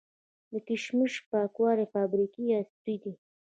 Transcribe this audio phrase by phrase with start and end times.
[0.51, 3.13] د کشمش پاکولو فابریکې عصري دي؟